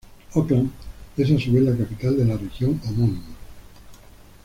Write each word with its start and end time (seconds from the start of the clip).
Auckland 0.33 0.71
es 1.15 1.25
a 1.29 1.37
su 1.39 1.51
vez 1.51 1.61
la 1.61 1.77
capital 1.77 2.17
de 2.17 2.25
la 2.25 2.35
región 2.35 2.81
homónima. 2.87 3.35